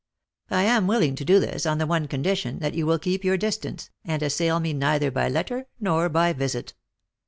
I 0.49 0.63
am 0.63 0.87
willing 0.87 1.13
to 1.17 1.23
do 1.23 1.39
this, 1.39 1.67
on 1.67 1.77
the 1.77 1.85
one 1.85 2.07
condition 2.07 2.57
that 2.57 2.73
you 2.73 2.87
will 2.87 2.97
keep 2.97 3.23
your 3.23 3.37
distance, 3.37 3.91
and 4.03 4.23
assail 4.23 4.59
me 4.59 4.73
neither 4.73 5.11
by 5.11 5.29
letter 5.29 5.67
nor 5.79 6.09
by 6.09 6.33
visit." 6.33 6.73